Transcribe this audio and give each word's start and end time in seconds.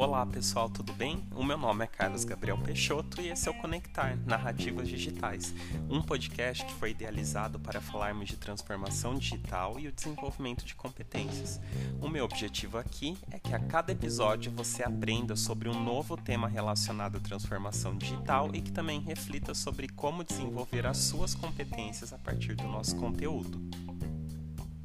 Olá 0.00 0.24
pessoal, 0.24 0.68
tudo 0.68 0.92
bem? 0.94 1.22
O 1.34 1.44
meu 1.44 1.58
nome 1.58 1.84
é 1.84 1.86
Carlos 1.86 2.24
Gabriel 2.24 2.58
Peixoto 2.58 3.20
e 3.20 3.28
esse 3.28 3.48
é 3.48 3.50
o 3.50 3.54
Conectar 3.54 4.18
Narrativas 4.26 4.88
Digitais, 4.88 5.54
um 5.88 6.02
podcast 6.02 6.64
que 6.64 6.72
foi 6.72 6.90
idealizado 6.90 7.58
para 7.58 7.80
falarmos 7.80 8.28
de 8.28 8.36
transformação 8.36 9.14
digital 9.14 9.78
e 9.78 9.88
o 9.88 9.92
desenvolvimento 9.92 10.64
de 10.64 10.74
competências. 10.74 11.60
O 12.00 12.08
meu 12.08 12.24
objetivo 12.24 12.78
aqui 12.78 13.16
é 13.30 13.38
que 13.38 13.54
a 13.54 13.58
cada 13.58 13.92
episódio 13.92 14.50
você 14.52 14.82
aprenda 14.82 15.36
sobre 15.36 15.68
um 15.68 15.84
novo 15.84 16.16
tema 16.16 16.48
relacionado 16.48 17.16
à 17.16 17.20
transformação 17.20 17.96
digital 17.96 18.50
e 18.54 18.60
que 18.60 18.72
também 18.72 19.00
reflita 19.00 19.54
sobre 19.54 19.88
como 19.88 20.24
desenvolver 20.24 20.86
as 20.86 20.96
suas 20.96 21.34
competências 21.34 22.12
a 22.12 22.18
partir 22.18 22.54
do 22.54 22.64
nosso 22.64 22.96
conteúdo. 22.96 23.58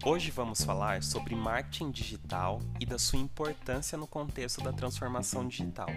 Hoje 0.07 0.29
vamos 0.29 0.63
falar 0.63 1.01
sobre 1.01 1.33
marketing 1.35 1.89
digital 1.89 2.61
e 2.79 2.85
da 2.85 2.99
sua 2.99 3.17
importância 3.17 3.97
no 3.97 4.05
contexto 4.05 4.61
da 4.61 4.71
transformação 4.71 5.47
digital. 5.47 5.89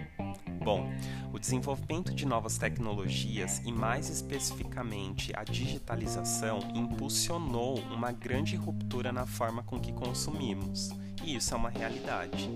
Bom, 0.65 0.91
o 1.31 1.39
desenvolvimento 1.39 2.15
de 2.15 2.25
novas 2.25 2.57
tecnologias 2.57 3.59
e, 3.67 3.71
mais 3.71 4.09
especificamente, 4.09 5.31
a 5.37 5.45
digitalização 5.45 6.59
impulsionou 6.75 7.81
uma 7.81 8.11
grande 8.11 8.57
ruptura 8.57 9.13
na 9.13 9.27
forma 9.27 9.63
com 9.63 9.79
que 9.79 9.93
consumimos, 9.93 10.89
e 11.25 11.37
isso 11.37 11.55
é 11.55 11.57
uma 11.57 11.71
realidade. 11.71 12.51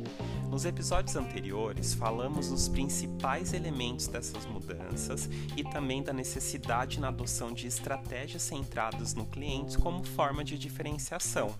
Nos 0.50 0.66
episódios 0.66 1.16
anteriores, 1.16 1.94
falamos 1.94 2.50
dos 2.50 2.68
principais 2.68 3.54
elementos 3.54 4.06
dessas 4.06 4.44
mudanças 4.44 5.28
e 5.56 5.64
também 5.64 6.02
da 6.02 6.12
necessidade 6.12 7.00
na 7.00 7.08
adoção 7.08 7.52
de 7.52 7.66
estratégias 7.66 8.42
centradas 8.42 9.14
no 9.14 9.24
cliente 9.24 9.78
como 9.78 10.04
forma 10.04 10.44
de 10.44 10.58
diferenciação. 10.58 11.54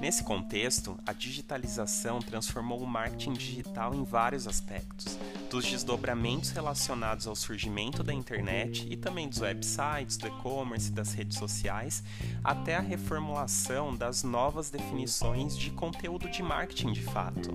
Nesse 0.00 0.24
contexto, 0.24 0.98
a 1.06 1.12
digitalização 1.12 2.18
transformou 2.18 2.80
o 2.80 2.86
marketing 2.86 3.34
digital 3.34 3.94
em 3.94 4.02
vários 4.02 4.48
aspectos, 4.48 5.18
dos 5.50 5.68
desdobramentos 5.68 6.50
relacionados 6.50 7.26
ao 7.26 7.34
surgimento 7.34 8.04
da 8.04 8.14
internet 8.14 8.86
e 8.88 8.96
também 8.96 9.28
dos 9.28 9.40
websites, 9.40 10.16
do 10.16 10.28
e-commerce 10.28 10.92
das 10.92 11.12
redes 11.12 11.36
sociais, 11.38 12.04
até 12.44 12.76
a 12.76 12.80
reformulação 12.80 13.94
das 13.94 14.22
novas 14.22 14.70
definições 14.70 15.58
de 15.58 15.72
conteúdo 15.72 16.30
de 16.30 16.40
marketing 16.40 16.92
de 16.92 17.02
fato. 17.02 17.50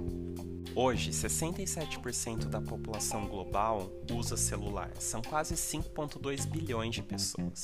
Hoje, 0.76 1.12
67% 1.12 2.50
da 2.50 2.60
população 2.60 3.28
global 3.28 3.90
usa 4.12 4.36
celular, 4.36 4.92
são 5.00 5.22
quase 5.22 5.56
5,2 5.56 6.46
bilhões 6.46 6.94
de 6.94 7.02
pessoas. 7.02 7.64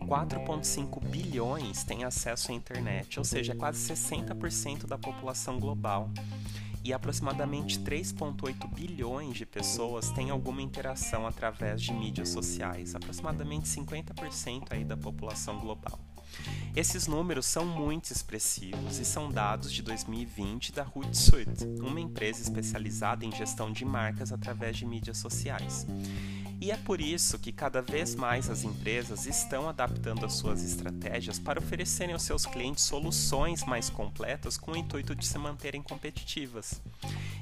4,5 0.00 1.04
bilhões 1.04 1.82
têm 1.82 2.04
acesso 2.04 2.52
à 2.52 2.54
internet, 2.54 3.18
ou 3.18 3.24
seja, 3.24 3.56
quase 3.56 3.92
60% 3.92 4.86
da 4.86 4.96
população 4.96 5.58
global. 5.58 6.08
E 6.84 6.92
aproximadamente 6.92 7.80
3,8 7.80 8.72
bilhões 8.74 9.38
de 9.38 9.46
pessoas 9.46 10.10
têm 10.10 10.28
alguma 10.28 10.60
interação 10.60 11.26
através 11.26 11.80
de 11.80 11.94
mídias 11.94 12.28
sociais, 12.28 12.94
aproximadamente 12.94 13.66
50% 13.66 14.66
aí 14.70 14.84
da 14.84 14.96
população 14.96 15.58
global. 15.58 15.98
Esses 16.76 17.06
números 17.06 17.46
são 17.46 17.64
muito 17.64 18.10
expressivos 18.10 18.98
e 18.98 19.04
são 19.04 19.30
dados 19.30 19.72
de 19.72 19.80
2020 19.80 20.72
da 20.72 20.82
Hootsuite, 20.82 21.64
uma 21.80 22.00
empresa 22.00 22.42
especializada 22.42 23.24
em 23.24 23.32
gestão 23.32 23.72
de 23.72 23.84
marcas 23.84 24.30
através 24.30 24.76
de 24.76 24.84
mídias 24.84 25.16
sociais. 25.16 25.86
E 26.64 26.70
é 26.70 26.78
por 26.78 26.98
isso 26.98 27.38
que 27.38 27.52
cada 27.52 27.82
vez 27.82 28.14
mais 28.14 28.48
as 28.48 28.64
empresas 28.64 29.26
estão 29.26 29.68
adaptando 29.68 30.24
as 30.24 30.32
suas 30.32 30.64
estratégias 30.64 31.38
para 31.38 31.58
oferecerem 31.58 32.14
aos 32.14 32.22
seus 32.22 32.46
clientes 32.46 32.84
soluções 32.84 33.62
mais 33.64 33.90
completas 33.90 34.56
com 34.56 34.72
o 34.72 34.76
intuito 34.78 35.14
de 35.14 35.26
se 35.26 35.36
manterem 35.36 35.82
competitivas. 35.82 36.80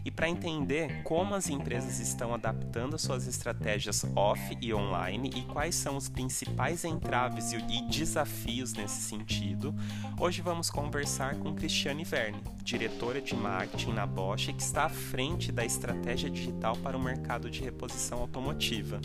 E 0.04 0.10
para 0.10 0.28
entender 0.28 1.02
como 1.02 1.34
as 1.34 1.48
empresas 1.48 2.00
estão 2.00 2.34
adaptando 2.34 2.94
as 2.94 3.02
suas 3.02 3.26
estratégias 3.26 4.04
off 4.16 4.56
e 4.60 4.74
online 4.74 5.30
e 5.34 5.42
quais 5.42 5.74
são 5.74 5.96
os 5.96 6.08
principais 6.08 6.84
entraves 6.84 7.52
e 7.52 7.82
desafios 7.88 8.72
nesse 8.72 9.00
sentido, 9.02 9.74
hoje 10.18 10.42
vamos 10.42 10.70
conversar 10.70 11.36
com 11.36 11.54
Cristiane 11.54 12.04
Verne, 12.04 12.42
diretora 12.62 13.20
de 13.20 13.34
marketing 13.34 13.92
na 13.92 14.06
Bosch, 14.06 14.52
que 14.52 14.62
está 14.62 14.84
à 14.84 14.88
frente 14.88 15.52
da 15.52 15.64
estratégia 15.64 16.30
digital 16.30 16.76
para 16.76 16.96
o 16.96 17.02
mercado 17.02 17.50
de 17.50 17.62
reposição 17.62 18.18
automotiva. 18.18 19.00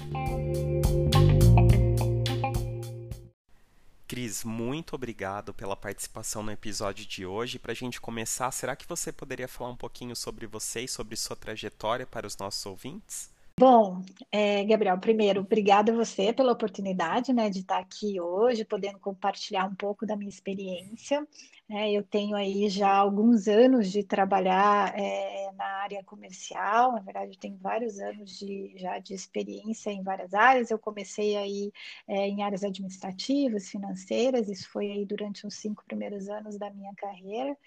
Cris, 4.07 4.43
muito 4.45 4.95
obrigado 4.95 5.53
pela 5.53 5.75
participação 5.75 6.41
no 6.41 6.51
episódio 6.51 7.05
de 7.05 7.25
hoje. 7.25 7.59
Para 7.59 7.73
a 7.73 7.75
gente 7.75 7.99
começar, 7.99 8.49
será 8.51 8.73
que 8.73 8.87
você 8.87 9.11
poderia 9.11 9.49
falar 9.49 9.71
um 9.71 9.75
pouquinho 9.75 10.15
sobre 10.15 10.47
você 10.47 10.81
e 10.81 10.87
sobre 10.87 11.17
sua 11.17 11.35
trajetória 11.35 12.05
para 12.05 12.25
os 12.25 12.37
nossos 12.37 12.65
ouvintes? 12.65 13.29
Bom, 13.59 14.03
é, 14.31 14.63
Gabriel, 14.63 14.97
primeiro, 14.99 15.41
obrigada 15.41 15.91
a 15.91 15.95
você 15.95 16.31
pela 16.31 16.53
oportunidade 16.53 17.33
né, 17.33 17.49
de 17.49 17.59
estar 17.59 17.79
aqui 17.79 18.21
hoje, 18.21 18.63
podendo 18.63 18.99
compartilhar 18.99 19.65
um 19.65 19.75
pouco 19.75 20.05
da 20.05 20.15
minha 20.15 20.29
experiência. 20.29 21.27
É, 21.69 21.91
eu 21.91 22.01
tenho 22.01 22.33
aí 22.33 22.69
já 22.69 22.89
alguns 22.95 23.45
anos 23.49 23.91
de 23.91 24.01
trabalhar 24.01 24.97
é, 24.97 25.51
na 25.51 25.65
área 25.65 26.01
comercial, 26.01 26.93
na 26.93 27.01
verdade, 27.01 27.33
eu 27.33 27.39
tenho 27.39 27.57
vários 27.57 27.99
anos 27.99 28.39
de, 28.39 28.71
já 28.77 28.99
de 28.99 29.13
experiência 29.13 29.89
em 29.91 30.01
várias 30.01 30.33
áreas. 30.33 30.71
Eu 30.71 30.79
comecei 30.79 31.35
aí 31.35 31.73
é, 32.07 32.25
em 32.25 32.41
áreas 32.41 32.63
administrativas, 32.63 33.67
financeiras, 33.69 34.47
isso 34.47 34.69
foi 34.69 34.89
aí 34.89 35.05
durante 35.05 35.45
os 35.45 35.55
cinco 35.55 35.83
primeiros 35.85 36.29
anos 36.29 36.57
da 36.57 36.69
minha 36.69 36.93
carreira, 36.95 37.57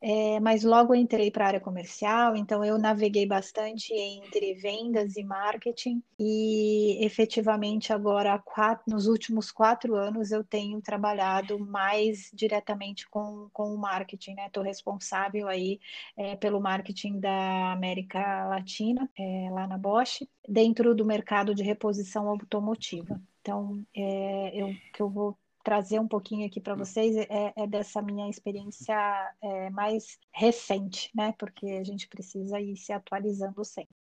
é, 0.00 0.40
mas 0.40 0.64
logo 0.64 0.94
entrei 0.94 1.30
para 1.30 1.44
a 1.44 1.48
área 1.48 1.60
comercial, 1.60 2.36
então 2.36 2.64
eu 2.64 2.78
naveguei 2.78 3.26
bastante 3.26 3.94
entre 3.94 4.54
vendas 4.54 5.16
e 5.16 5.22
marketing, 5.22 6.02
e 6.18 6.98
efetivamente 7.04 7.92
agora, 7.92 8.38
quatro, 8.38 8.84
nos 8.88 9.06
últimos 9.06 9.52
quatro 9.52 9.94
anos, 9.94 10.32
eu 10.32 10.42
tenho 10.44 10.80
trabalhado 10.82 11.58
mais 11.58 12.30
diretamente 12.34 13.08
com 13.08 13.43
com, 13.52 13.74
o 13.74 13.78
marketing, 13.78 14.34
né? 14.34 14.46
Estou 14.46 14.62
responsável 14.62 15.48
aí 15.48 15.80
é, 16.16 16.36
pelo 16.36 16.60
marketing 16.60 17.20
da 17.20 17.72
América 17.72 18.46
Latina, 18.46 19.08
é, 19.18 19.50
lá 19.50 19.66
na 19.66 19.78
Bosch, 19.78 20.26
dentro 20.48 20.94
do 20.94 21.04
mercado 21.04 21.54
de 21.54 21.62
reposição 21.62 22.28
automotiva. 22.28 23.20
Então, 23.40 23.84
é, 23.94 24.50
eu 24.54 24.74
que 24.92 25.02
eu 25.02 25.10
vou 25.10 25.36
trazer 25.64 25.98
um 25.98 26.06
pouquinho 26.06 26.46
aqui 26.46 26.60
para 26.60 26.74
vocês 26.74 27.16
é, 27.16 27.52
é, 27.56 27.66
dessa 27.66 28.02
minha 28.02 28.28
experiência 28.28 28.94
é, 29.42 29.70
mais 29.70 30.18
recente, 30.30 31.10
né? 31.14 31.34
Porque 31.38 31.66
a 31.66 31.84
gente 31.84 32.06
precisa 32.06 32.60
ir 32.60 32.76
se 32.76 32.92
atualizando 32.92 33.64
sempre. 33.64 33.94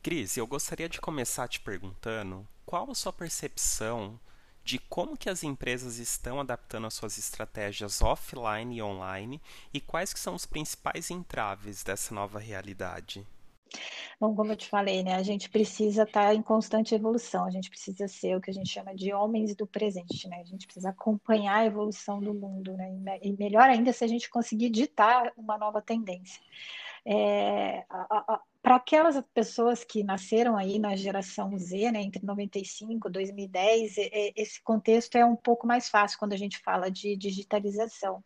Cris, 0.00 0.36
eu 0.36 0.46
gostaria 0.46 0.88
de 0.88 1.00
começar 1.00 1.48
te 1.48 1.60
perguntando 1.60 2.46
qual 2.64 2.88
a 2.88 2.94
sua 2.94 3.12
percepção 3.12 4.18
de 4.66 4.80
como 4.80 5.16
que 5.16 5.30
as 5.30 5.44
empresas 5.44 5.98
estão 5.98 6.40
adaptando 6.40 6.88
as 6.88 6.94
suas 6.94 7.16
estratégias 7.18 8.02
offline 8.02 8.76
e 8.76 8.82
online 8.82 9.40
e 9.72 9.80
quais 9.80 10.12
que 10.12 10.18
são 10.18 10.34
os 10.34 10.44
principais 10.44 11.08
entraves 11.08 11.84
dessa 11.84 12.12
nova 12.12 12.40
realidade. 12.40 13.24
Bom, 14.18 14.34
como 14.34 14.50
eu 14.50 14.56
te 14.56 14.68
falei, 14.68 15.04
né, 15.04 15.14
a 15.14 15.22
gente 15.22 15.48
precisa 15.48 16.02
estar 16.02 16.34
em 16.34 16.42
constante 16.42 16.96
evolução, 16.96 17.44
a 17.44 17.50
gente 17.50 17.70
precisa 17.70 18.08
ser 18.08 18.36
o 18.36 18.40
que 18.40 18.50
a 18.50 18.54
gente 18.54 18.68
chama 18.68 18.92
de 18.92 19.12
homens 19.12 19.54
do 19.54 19.68
presente, 19.68 20.26
né? 20.28 20.40
A 20.40 20.44
gente 20.44 20.66
precisa 20.66 20.90
acompanhar 20.90 21.58
a 21.58 21.66
evolução 21.66 22.18
do 22.18 22.34
mundo, 22.34 22.76
né? 22.76 23.20
E 23.22 23.32
melhor 23.34 23.68
ainda 23.68 23.92
se 23.92 24.02
a 24.02 24.08
gente 24.08 24.28
conseguir 24.28 24.70
ditar 24.70 25.32
uma 25.36 25.56
nova 25.56 25.80
tendência. 25.80 26.42
É, 27.04 27.84
a, 27.88 28.34
a, 28.34 28.40
para 28.66 28.74
aquelas 28.74 29.16
pessoas 29.32 29.84
que 29.84 30.02
nasceram 30.02 30.56
aí 30.56 30.76
na 30.76 30.96
geração 30.96 31.56
Z, 31.56 31.92
né, 31.92 32.02
entre 32.02 32.26
95 32.26 33.06
e 33.06 33.12
2010, 33.12 33.94
esse 34.34 34.60
contexto 34.60 35.14
é 35.14 35.24
um 35.24 35.36
pouco 35.36 35.68
mais 35.68 35.88
fácil 35.88 36.18
quando 36.18 36.32
a 36.32 36.36
gente 36.36 36.58
fala 36.58 36.90
de 36.90 37.16
digitalização. 37.16 38.24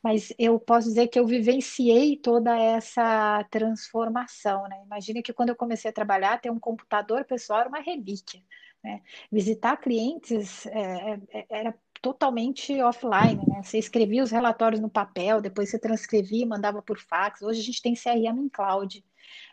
Mas 0.00 0.32
eu 0.38 0.60
posso 0.60 0.86
dizer 0.86 1.08
que 1.08 1.18
eu 1.18 1.26
vivenciei 1.26 2.16
toda 2.16 2.56
essa 2.56 3.44
transformação. 3.50 4.62
Né? 4.68 4.80
Imagina 4.86 5.22
que 5.22 5.32
quando 5.32 5.48
eu 5.48 5.56
comecei 5.56 5.90
a 5.90 5.92
trabalhar, 5.92 6.40
ter 6.40 6.52
um 6.52 6.60
computador 6.60 7.24
pessoal 7.24 7.58
era 7.58 7.68
uma 7.68 7.80
relíquia. 7.80 8.40
Né? 8.84 9.02
Visitar 9.28 9.76
clientes 9.76 10.66
é, 10.66 11.14
é, 11.14 11.20
é 11.32 11.46
era 11.50 11.74
totalmente 12.00 12.80
offline, 12.80 13.44
né? 13.46 13.62
Você 13.62 13.76
escrevia 13.76 14.22
os 14.22 14.30
relatórios 14.30 14.80
no 14.80 14.88
papel, 14.88 15.40
depois 15.40 15.68
você 15.68 15.78
transcrevia 15.78 16.44
e 16.44 16.48
mandava 16.48 16.80
por 16.80 16.98
fax. 16.98 17.42
Hoje 17.42 17.60
a 17.60 17.64
gente 17.64 17.82
tem 17.82 17.94
CRM 17.94 18.38
em 18.38 18.48
cloud. 18.48 19.04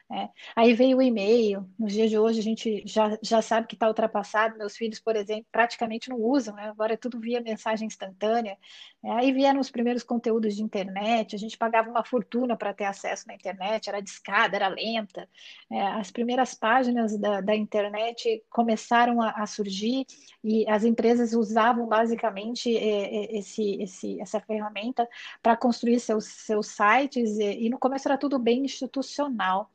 É. 0.10 0.30
Aí 0.56 0.74
veio 0.74 0.98
o 0.98 1.02
e-mail. 1.02 1.70
Nos 1.78 1.92
dias 1.92 2.10
de 2.10 2.18
hoje 2.18 2.40
a 2.40 2.44
gente 2.44 2.82
já, 2.86 3.18
já 3.22 3.42
sabe 3.42 3.68
que 3.68 3.76
está 3.76 3.88
ultrapassado. 3.88 4.58
Meus 4.58 4.78
filhos, 4.78 5.00
por 5.00 5.18
exemplo, 5.18 5.46
praticamente 5.52 6.10
não 6.10 6.18
usam, 6.18 6.56
né? 6.56 6.70
agora 6.70 6.94
é 6.94 6.98
tudo 6.98 7.20
via 7.20 7.42
mensagem 7.42 7.88
instantânea. 7.88 8.58
É, 9.04 9.12
aí 9.12 9.34
vieram 9.34 9.60
os 9.60 9.70
primeiros 9.70 10.04
conteúdos 10.04 10.56
de 10.56 10.64
internet, 10.64 11.36
a 11.36 11.40
gente 11.40 11.58
pagava 11.58 11.90
uma 11.90 12.04
fortuna 12.06 12.56
para 12.56 12.74
ter 12.74 12.86
acesso 12.86 13.28
na 13.28 13.36
internet, 13.36 13.90
era 13.90 14.02
discada, 14.02 14.56
era 14.56 14.70
lenta. 14.70 15.30
É, 15.70 15.82
as 15.82 16.10
primeiras 16.10 16.54
páginas 16.54 17.18
da, 17.18 17.42
da 17.42 17.56
internet 17.56 18.44
começaram 18.50 19.22
a, 19.22 19.32
a, 19.32 19.46
surgir 19.46 20.06
e 20.44 20.68
as 20.70 20.86
empresas 20.86 21.34
usavam 21.34 21.86
basicamente 21.86 22.76
é, 22.76 23.36
é 23.36 23.38
esse, 23.38 23.82
esse, 23.82 24.22
essa 24.22 24.40
ferramenta 24.40 25.08
para 25.44 25.58
construir 25.58 26.00
seus, 26.00 26.26
seus 26.26 26.68
sites, 26.68 27.38
e, 27.38 27.66
e 27.66 27.70
no 27.70 27.78
começo 27.78 28.08
era 28.08 28.18
tudo 28.18 28.40
bem 28.40 28.64
institucional. 28.64 29.70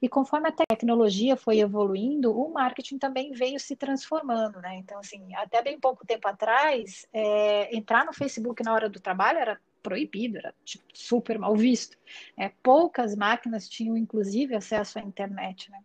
E 0.00 0.08
conforme 0.08 0.48
a 0.48 0.52
tecnologia 0.52 1.36
foi 1.36 1.60
evoluindo, 1.60 2.36
o 2.36 2.52
marketing 2.52 2.98
também 2.98 3.32
veio 3.32 3.58
se 3.58 3.76
transformando, 3.76 4.60
né? 4.60 4.76
Então, 4.76 4.98
assim, 4.98 5.34
até 5.34 5.62
bem 5.62 5.78
pouco 5.78 6.06
tempo 6.06 6.28
atrás, 6.28 7.06
é, 7.12 7.74
entrar 7.76 8.04
no 8.04 8.12
Facebook 8.12 8.62
na 8.62 8.74
hora 8.74 8.88
do 8.88 9.00
trabalho 9.00 9.38
era 9.38 9.60
proibido, 9.82 10.38
era 10.38 10.52
tipo, 10.64 10.84
super 10.92 11.38
mal 11.38 11.54
visto. 11.54 11.96
É, 12.36 12.50
poucas 12.62 13.14
máquinas 13.14 13.68
tinham, 13.68 13.96
inclusive, 13.96 14.54
acesso 14.54 14.98
à 14.98 15.02
internet. 15.02 15.70
Né? 15.70 15.78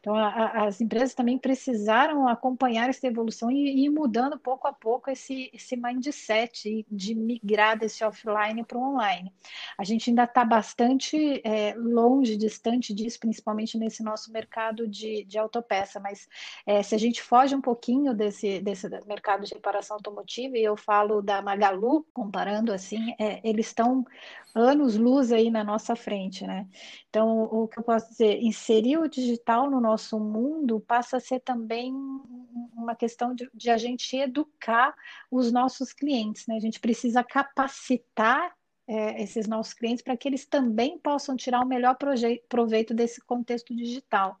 Então, 0.00 0.14
a, 0.14 0.28
a, 0.28 0.66
as 0.66 0.80
empresas 0.80 1.14
também 1.14 1.38
precisaram 1.38 2.28
acompanhar 2.28 2.88
essa 2.88 3.06
evolução 3.06 3.50
e, 3.50 3.84
ir 3.84 3.90
mudando 3.90 4.38
pouco 4.38 4.68
a 4.68 4.72
pouco 4.72 5.10
esse, 5.10 5.50
esse 5.52 5.76
mindset 5.76 6.86
de 6.90 7.14
migrar 7.14 7.78
desse 7.78 8.04
offline 8.04 8.64
para 8.64 8.78
o 8.78 8.82
online. 8.82 9.32
A 9.78 9.84
gente 9.84 10.10
ainda 10.10 10.24
está 10.24 10.44
bastante 10.44 11.40
é, 11.44 11.74
longe, 11.76 12.36
distante 12.36 12.94
disso, 12.94 13.18
principalmente 13.18 13.78
nesse 13.78 14.02
nosso 14.02 14.32
mercado 14.32 14.86
de, 14.86 15.24
de 15.24 15.38
autopeça, 15.38 15.98
mas 16.00 16.28
é, 16.64 16.82
se 16.82 16.94
a 16.94 16.98
gente 16.98 17.22
foge 17.22 17.54
um 17.54 17.60
pouquinho 17.60 18.14
desse, 18.14 18.60
desse 18.60 18.88
mercado 19.06 19.44
de 19.44 19.54
reparação 19.54 19.96
automotiva, 19.96 20.56
e 20.56 20.64
eu 20.64 20.76
falo 20.76 21.20
da 21.20 21.42
Magalu, 21.42 22.06
comparando 22.12 22.72
assim, 22.72 23.14
é, 23.18 23.40
eles 23.42 23.66
estão 23.66 24.04
anos-luz 24.56 25.30
aí 25.32 25.50
na 25.50 25.62
nossa 25.62 25.94
frente, 25.94 26.46
né? 26.46 26.66
Então, 27.08 27.42
o 27.42 27.68
que 27.68 27.78
eu 27.78 27.82
posso 27.82 28.08
dizer, 28.08 28.42
inserir 28.42 28.96
o 28.98 29.08
digital 29.08 29.70
no 29.70 29.80
nosso 29.80 30.18
mundo 30.18 30.80
passa 30.80 31.18
a 31.18 31.20
ser 31.20 31.40
também 31.40 31.92
uma 32.74 32.94
questão 32.96 33.34
de, 33.34 33.48
de 33.52 33.68
a 33.70 33.76
gente 33.76 34.16
educar 34.16 34.94
os 35.30 35.52
nossos 35.52 35.92
clientes, 35.92 36.46
né? 36.46 36.56
A 36.56 36.60
gente 36.60 36.80
precisa 36.80 37.22
capacitar 37.22 38.56
é, 38.88 39.22
esses 39.22 39.46
nossos 39.46 39.74
clientes 39.74 40.02
para 40.02 40.16
que 40.16 40.26
eles 40.26 40.46
também 40.46 40.98
possam 40.98 41.36
tirar 41.36 41.60
o 41.60 41.68
melhor 41.68 41.96
proveito 42.48 42.94
desse 42.94 43.20
contexto 43.20 43.74
digital. 43.74 44.40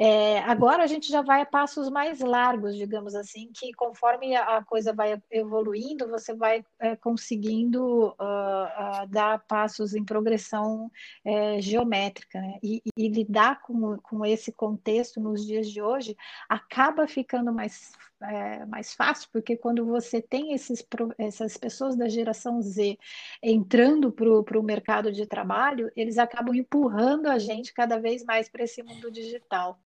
É, 0.00 0.38
agora 0.40 0.84
a 0.84 0.86
gente 0.86 1.10
já 1.10 1.22
vai 1.22 1.42
a 1.42 1.46
passos 1.46 1.90
mais 1.90 2.20
largos, 2.20 2.76
digamos 2.76 3.16
assim, 3.16 3.50
que 3.52 3.72
conforme 3.72 4.36
a 4.36 4.62
coisa 4.64 4.92
vai 4.92 5.20
evoluindo, 5.28 6.06
você 6.06 6.32
vai 6.32 6.64
é, 6.78 6.94
conseguindo 6.94 8.10
uh, 8.10 8.12
uh, 8.12 9.06
dar 9.08 9.44
passos 9.48 9.94
em 9.94 10.04
progressão 10.04 10.88
é, 11.24 11.60
geométrica, 11.60 12.40
né? 12.40 12.60
E, 12.62 12.80
e, 12.96 13.08
lidar 13.08 13.60
com, 13.62 13.98
com 13.98 14.24
esse 14.24 14.52
contexto 14.52 15.20
nos 15.20 15.44
dias 15.44 15.68
de 15.68 15.82
hoje 15.82 16.16
acaba 16.48 17.08
ficando 17.08 17.52
mais, 17.52 17.92
é, 18.22 18.64
mais 18.66 18.94
fácil, 18.94 19.28
porque 19.32 19.56
quando 19.56 19.84
você 19.84 20.22
tem 20.22 20.52
esses, 20.52 20.86
essas 21.18 21.56
pessoas 21.56 21.96
da 21.96 22.08
geração 22.08 22.62
Z 22.62 22.96
entrando 23.42 24.12
para 24.12 24.60
o 24.60 24.62
mercado 24.62 25.10
de 25.10 25.26
trabalho, 25.26 25.90
eles 25.96 26.18
acabam 26.18 26.54
empurrando 26.54 27.26
a 27.26 27.38
gente 27.40 27.74
cada 27.74 27.98
vez 27.98 28.24
mais 28.24 28.48
para 28.48 28.62
esse 28.62 28.80
mundo 28.80 29.10
digital. 29.10 29.80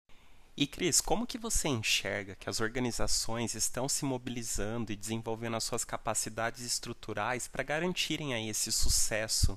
E 0.61 0.67
Cris, 0.67 1.01
como 1.01 1.25
que 1.25 1.39
você 1.39 1.69
enxerga 1.69 2.35
que 2.35 2.51
as 2.51 2.59
organizações 2.59 3.55
estão 3.55 3.89
se 3.89 4.05
mobilizando 4.05 4.91
e 4.91 4.97
desenvolvendo 4.97 5.55
as 5.55 5.63
suas 5.63 5.85
capacidades 5.85 6.63
estruturais 6.63 7.47
para 7.47 7.63
garantirem 7.63 8.35
aí 8.35 8.49
esse 8.49 8.73
sucesso 8.73 9.57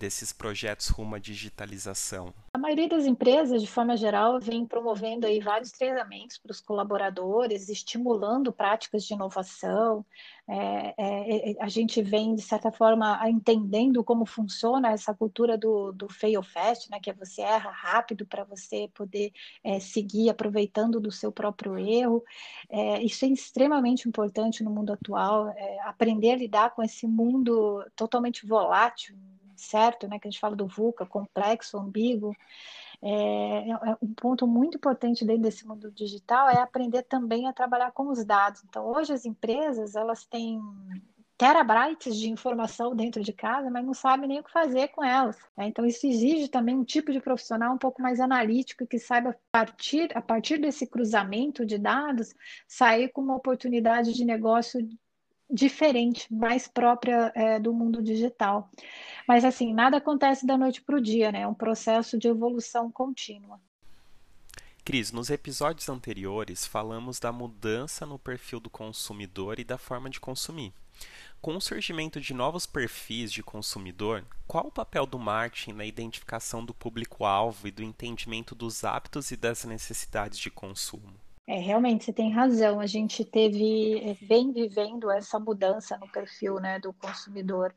desses 0.00 0.32
projetos 0.32 0.88
rumo 0.88 1.14
à 1.14 1.18
digitalização? 1.18 2.32
A 2.54 2.58
maioria 2.58 2.88
das 2.88 3.04
empresas, 3.04 3.60
de 3.60 3.68
forma 3.68 3.96
geral, 3.96 4.40
vem 4.40 4.64
promovendo 4.64 5.26
aí 5.26 5.40
vários 5.40 5.70
treinamentos 5.70 6.38
para 6.38 6.50
os 6.50 6.60
colaboradores, 6.60 7.68
estimulando 7.68 8.50
práticas 8.50 9.04
de 9.04 9.12
inovação. 9.12 10.04
É, 10.48 10.94
é, 10.96 11.50
é, 11.50 11.56
a 11.60 11.68
gente 11.68 12.02
vem, 12.02 12.34
de 12.34 12.42
certa 12.42 12.72
forma, 12.72 13.20
entendendo 13.28 14.02
como 14.02 14.24
funciona 14.24 14.90
essa 14.90 15.14
cultura 15.14 15.56
do, 15.56 15.92
do 15.92 16.08
fail 16.08 16.42
fast, 16.42 16.90
né, 16.90 16.98
que 17.00 17.10
é 17.10 17.12
você 17.12 17.42
erra 17.42 17.70
rápido 17.70 18.26
para 18.26 18.42
você 18.42 18.90
poder 18.94 19.32
é, 19.62 19.78
seguir 19.78 20.30
aproveitando 20.30 20.98
do 20.98 21.12
seu 21.12 21.30
próprio 21.30 21.78
erro. 21.78 22.24
É, 22.70 23.02
isso 23.02 23.24
é 23.26 23.28
extremamente 23.28 24.08
importante 24.08 24.64
no 24.64 24.70
mundo 24.70 24.94
atual, 24.94 25.48
é, 25.50 25.80
aprender 25.82 26.32
a 26.32 26.36
lidar 26.36 26.70
com 26.74 26.82
esse 26.82 27.06
mundo 27.06 27.84
totalmente 27.94 28.46
volátil, 28.46 29.16
certo, 29.60 30.08
né, 30.08 30.18
que 30.18 30.28
a 30.28 30.30
gente 30.30 30.40
fala 30.40 30.56
do 30.56 30.66
VUCA, 30.66 31.06
complexo, 31.06 31.78
ambíguo, 31.78 32.34
é, 33.02 33.70
é, 33.70 33.96
um 34.02 34.12
ponto 34.14 34.46
muito 34.46 34.76
importante 34.76 35.24
dentro 35.24 35.42
desse 35.42 35.66
mundo 35.66 35.90
digital 35.90 36.50
é 36.50 36.58
aprender 36.60 37.02
também 37.02 37.46
a 37.46 37.52
trabalhar 37.52 37.92
com 37.92 38.08
os 38.08 38.24
dados. 38.24 38.62
Então, 38.68 38.84
hoje 38.86 39.12
as 39.12 39.24
empresas, 39.24 39.94
elas 39.94 40.24
têm 40.26 40.60
terabytes 41.38 42.14
de 42.16 42.28
informação 42.28 42.94
dentro 42.94 43.22
de 43.22 43.32
casa, 43.32 43.70
mas 43.70 43.82
não 43.82 43.94
sabem 43.94 44.28
nem 44.28 44.40
o 44.40 44.44
que 44.44 44.52
fazer 44.52 44.88
com 44.88 45.02
elas. 45.02 45.38
Né? 45.56 45.68
Então, 45.68 45.86
isso 45.86 46.06
exige 46.06 46.48
também 46.48 46.76
um 46.76 46.84
tipo 46.84 47.10
de 47.10 47.18
profissional 47.18 47.72
um 47.72 47.78
pouco 47.78 48.02
mais 48.02 48.20
analítico, 48.20 48.86
que 48.86 48.98
saiba, 48.98 49.34
partir, 49.50 50.14
a 50.14 50.20
partir 50.20 50.58
desse 50.58 50.86
cruzamento 50.86 51.64
de 51.64 51.78
dados, 51.78 52.34
sair 52.68 53.08
com 53.08 53.22
uma 53.22 53.36
oportunidade 53.36 54.12
de 54.12 54.22
negócio 54.22 54.86
diferente, 55.50 56.32
mais 56.32 56.68
própria 56.68 57.32
é, 57.34 57.58
do 57.58 57.72
mundo 57.72 58.02
digital. 58.02 58.70
Mas 59.26 59.44
assim, 59.44 59.72
nada 59.72 59.96
acontece 59.96 60.46
da 60.46 60.56
noite 60.56 60.82
para 60.82 60.96
o 60.96 61.00
dia, 61.00 61.30
né? 61.32 61.42
É 61.42 61.46
um 61.46 61.54
processo 61.54 62.18
de 62.18 62.28
evolução 62.28 62.90
contínua. 62.90 63.60
Cris, 64.84 65.12
nos 65.12 65.30
episódios 65.30 65.88
anteriores 65.88 66.66
falamos 66.66 67.20
da 67.20 67.30
mudança 67.30 68.06
no 68.06 68.18
perfil 68.18 68.58
do 68.58 68.70
consumidor 68.70 69.58
e 69.58 69.64
da 69.64 69.76
forma 69.76 70.08
de 70.08 70.18
consumir. 70.18 70.72
Com 71.40 71.56
o 71.56 71.60
surgimento 71.60 72.20
de 72.20 72.34
novos 72.34 72.66
perfis 72.66 73.32
de 73.32 73.42
consumidor, 73.42 74.24
qual 74.46 74.66
o 74.66 74.72
papel 74.72 75.06
do 75.06 75.18
marketing 75.18 75.72
na 75.72 75.84
identificação 75.84 76.64
do 76.64 76.74
público-alvo 76.74 77.68
e 77.68 77.70
do 77.70 77.82
entendimento 77.82 78.54
dos 78.54 78.84
hábitos 78.84 79.30
e 79.30 79.36
das 79.36 79.64
necessidades 79.64 80.38
de 80.38 80.50
consumo? 80.50 81.14
É, 81.50 81.58
realmente, 81.58 82.04
você 82.04 82.12
tem 82.12 82.30
razão. 82.30 82.78
A 82.78 82.86
gente 82.86 83.24
teve, 83.24 83.98
é, 84.08 84.14
vem 84.24 84.52
vivendo 84.52 85.10
essa 85.10 85.36
mudança 85.36 85.98
no 85.98 86.06
perfil 86.08 86.60
né, 86.60 86.78
do 86.78 86.92
consumidor. 86.92 87.74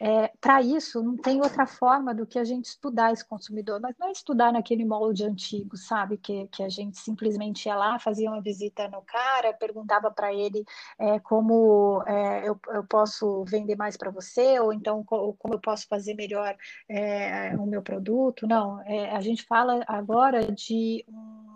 É, 0.00 0.32
Para 0.40 0.60
isso, 0.60 1.00
não 1.00 1.16
tem 1.16 1.40
outra 1.40 1.64
forma 1.64 2.12
do 2.12 2.26
que 2.26 2.40
a 2.40 2.42
gente 2.42 2.64
estudar 2.64 3.12
esse 3.12 3.24
consumidor, 3.24 3.80
mas 3.80 3.94
não 4.00 4.08
é 4.08 4.10
estudar 4.10 4.52
naquele 4.52 4.84
molde 4.84 5.24
antigo, 5.24 5.76
sabe? 5.76 6.16
Que, 6.16 6.48
que 6.48 6.60
a 6.64 6.68
gente 6.68 6.98
simplesmente 6.98 7.66
ia 7.66 7.76
lá, 7.76 8.00
fazia 8.00 8.28
uma 8.28 8.42
visita 8.42 8.88
no 8.88 9.00
cara, 9.02 9.54
perguntava 9.54 10.10
para 10.10 10.34
ele 10.34 10.64
é, 10.98 11.20
como 11.20 12.02
é, 12.08 12.48
eu, 12.48 12.58
eu 12.66 12.82
posso 12.82 13.44
vender 13.44 13.76
mais 13.76 13.96
para 13.96 14.10
você, 14.10 14.58
ou 14.58 14.72
então 14.72 15.04
como 15.04 15.54
eu 15.54 15.60
posso 15.60 15.86
fazer 15.86 16.14
melhor 16.14 16.56
é, 16.88 17.54
o 17.56 17.64
meu 17.64 17.80
produto. 17.80 18.44
Não, 18.48 18.82
é, 18.82 19.14
a 19.14 19.20
gente 19.20 19.44
fala 19.44 19.84
agora 19.86 20.50
de 20.50 21.04
um 21.08 21.54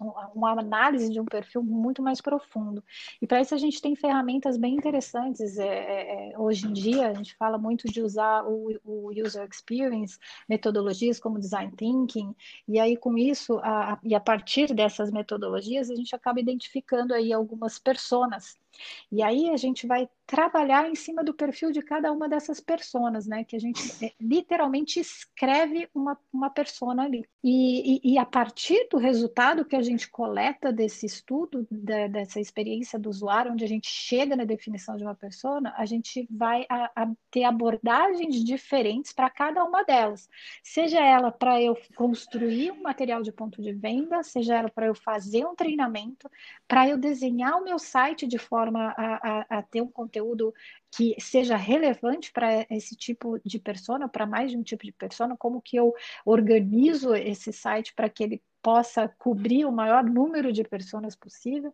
uma 0.00 0.52
análise 0.52 1.10
de 1.10 1.20
um 1.20 1.24
perfil 1.24 1.62
muito 1.62 2.02
mais 2.02 2.20
profundo. 2.20 2.82
E 3.22 3.26
para 3.26 3.40
isso 3.40 3.54
a 3.54 3.58
gente 3.58 3.80
tem 3.80 3.94
ferramentas 3.94 4.56
bem 4.56 4.74
interessantes. 4.74 5.56
É, 5.58 5.66
é, 5.66 6.32
é, 6.32 6.38
hoje 6.38 6.66
em 6.66 6.72
dia 6.72 7.08
a 7.08 7.14
gente 7.14 7.36
fala 7.36 7.56
muito 7.56 7.86
de 7.88 8.02
usar 8.02 8.44
o, 8.44 8.78
o, 8.84 9.10
user 9.24 9.48
experience, 9.50 10.18
metodologias 10.48 11.20
como 11.20 11.38
design 11.38 11.72
thinking, 11.76 12.34
e 12.66 12.80
aí 12.80 12.96
com 12.96 13.16
isso, 13.16 13.58
a, 13.62 13.98
e 14.02 14.14
a 14.14 14.20
partir 14.20 14.74
dessas 14.74 15.10
metodologias, 15.10 15.90
a 15.90 15.94
gente 15.94 16.14
acaba 16.14 16.40
identificando 16.40 17.14
aí 17.14 17.32
algumas 17.32 17.78
personas 17.78 18.58
e 19.10 19.22
aí 19.22 19.50
a 19.50 19.56
gente 19.56 19.86
vai 19.86 20.08
trabalhar 20.26 20.88
em 20.88 20.94
cima 20.94 21.22
do 21.22 21.34
perfil 21.34 21.70
de 21.70 21.82
cada 21.82 22.10
uma 22.10 22.28
dessas 22.28 22.58
personas, 22.58 23.26
né? 23.26 23.44
Que 23.44 23.56
a 23.56 23.58
gente 23.58 23.82
é, 24.04 24.12
literalmente 24.20 24.98
escreve 24.98 25.88
uma, 25.94 26.18
uma 26.32 26.48
persona 26.48 27.04
ali. 27.04 27.26
E, 27.42 27.96
e, 27.96 28.14
e, 28.14 28.18
a 28.18 28.24
partir 28.24 28.88
do 28.90 28.96
resultado 28.96 29.64
que 29.64 29.76
a 29.76 29.82
gente 29.82 30.08
coleta 30.08 30.72
desse 30.72 31.04
estudo, 31.04 31.66
da, 31.70 32.06
dessa 32.06 32.40
experiência 32.40 32.98
do 32.98 33.10
usuário, 33.10 33.52
onde 33.52 33.64
a 33.64 33.68
gente 33.68 33.86
chega 33.86 34.34
na 34.34 34.44
definição 34.44 34.96
de 34.96 35.04
uma 35.04 35.14
persona, 35.14 35.74
a 35.76 35.84
gente 35.84 36.26
vai 36.30 36.64
a, 36.70 36.90
a 36.96 37.10
ter 37.30 37.44
abordagens 37.44 38.42
diferentes 38.42 39.12
para 39.12 39.28
cada 39.28 39.62
uma 39.62 39.84
delas. 39.84 40.28
Seja 40.62 41.00
ela 41.00 41.30
para 41.30 41.60
eu 41.60 41.76
construir 41.94 42.70
um 42.72 42.82
material 42.82 43.22
de 43.22 43.30
ponto 43.30 43.60
de 43.60 43.72
venda, 43.72 44.22
seja 44.22 44.56
ela 44.56 44.70
para 44.70 44.86
eu 44.86 44.94
fazer 44.94 45.44
um 45.44 45.54
treinamento, 45.54 46.30
para 46.66 46.88
eu 46.88 46.96
desenhar 46.96 47.58
o 47.58 47.64
meu 47.64 47.78
site 47.78 48.26
de 48.26 48.38
forma 48.38 48.63
forma 48.64 48.94
a, 48.96 49.14
a, 49.28 49.58
a 49.58 49.62
ter 49.62 49.82
um 49.82 49.90
conteúdo 49.90 50.52
que 50.90 51.14
seja 51.20 51.56
relevante 51.56 52.32
para 52.32 52.66
esse 52.70 52.96
tipo 52.96 53.38
de 53.44 53.58
persona, 53.58 54.08
para 54.08 54.26
mais 54.26 54.50
de 54.50 54.56
um 54.56 54.62
tipo 54.62 54.84
de 54.84 54.92
persona, 54.92 55.36
como 55.36 55.60
que 55.60 55.76
eu 55.76 55.92
organizo 56.24 57.14
esse 57.14 57.52
site 57.52 57.92
para 57.94 58.08
que 58.08 58.24
ele 58.24 58.42
possa 58.64 59.06
cobrir 59.18 59.66
o 59.66 59.70
maior 59.70 60.02
número 60.02 60.50
de 60.50 60.64
pessoas 60.64 61.14
possível, 61.14 61.70